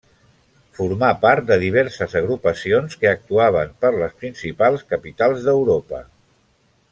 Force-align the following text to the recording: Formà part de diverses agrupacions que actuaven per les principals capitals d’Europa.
Formà 0.77 1.09
part 1.25 1.47
de 1.51 1.57
diverses 1.63 2.15
agrupacions 2.21 2.97
que 3.03 3.11
actuaven 3.11 3.77
per 3.85 3.93
les 3.99 4.17
principals 4.25 4.87
capitals 4.95 5.47
d’Europa. 5.51 6.03